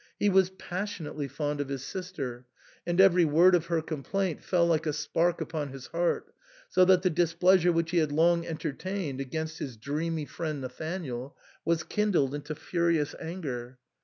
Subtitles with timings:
[0.17, 2.47] He was passionately fond of his sister;
[2.87, 6.33] and every word of her complaint fell like a spark upon his heart,
[6.69, 11.83] so that the displeasure which he had long entertained against his dreamy friend Nathanael was
[11.83, 13.77] kindled into furious anger.